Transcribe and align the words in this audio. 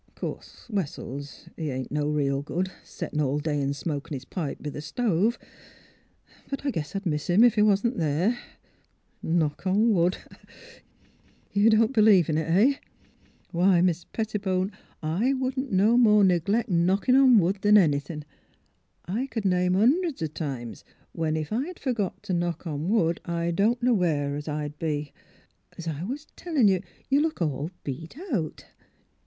'Course, 0.15 0.67
Wessels, 0.67 1.47
he 1.57 1.69
ain't 1.69 1.91
no 1.91 2.07
real 2.09 2.41
good, 2.41 2.71
settin' 2.83 3.21
all 3.21 3.37
day 3.37 3.61
an' 3.61 3.71
smokin' 3.71 4.17
'is 4.17 4.25
pipe 4.25 4.57
b' 4.59 4.71
th' 4.71 4.81
stove. 4.81 5.37
But 6.49 6.65
I 6.65 6.71
guess 6.71 6.95
I'd 6.95 7.05
miss 7.05 7.29
'im 7.29 7.43
if 7.43 7.53
he 7.53 7.61
wa'n't 7.61 7.97
there. 7.99 8.35
Knocl^ 9.23 9.67
on 9.67 9.93
wood!— 9.93 10.17
You 11.53 11.69
don't 11.69 11.93
believe 11.93 12.29
in 12.31 12.39
it— 12.39 12.47
heh? 12.51 12.77
W'y, 13.53 13.83
Mis' 13.83 14.05
Pettibone, 14.11 14.71
I 15.03 15.33
wouldn't 15.35 15.71
no 15.71 15.97
more 15.97 16.23
neglect 16.23 16.67
knockin' 16.71 17.15
on 17.15 17.37
wood 17.37 17.59
than 17.61 17.77
anythin'! 17.77 18.25
I 19.05 19.27
c'd 19.27 19.45
name 19.45 19.73
hunderds 19.75 20.23
o' 20.23 20.25
times 20.25 20.83
when 21.11 21.37
if 21.37 21.53
I'd 21.53 21.77
f 21.77 21.85
ergot 21.85 22.23
t' 22.23 22.33
knock 22.33 22.65
on 22.65 22.89
wood 22.89 23.21
I 23.25 23.51
don't 23.51 23.83
know 23.83 23.93
where 23.93 24.35
I'd 24.35 24.47
'a 24.47 24.69
be'n. 24.79 25.09
As 25.77 25.87
I 25.87 26.03
was 26.05 26.25
tellin' 26.35 26.67
you, 26.69 26.81
you 27.07 27.21
look 27.21 27.39
all 27.39 27.69
beat 27.83 28.17
out." 28.33 28.65